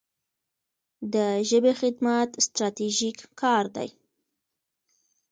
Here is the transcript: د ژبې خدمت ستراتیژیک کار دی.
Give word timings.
د 1.13 1.15
ژبې 1.49 1.73
خدمت 1.81 2.29
ستراتیژیک 2.45 3.17
کار 3.41 3.65
دی. 3.75 3.89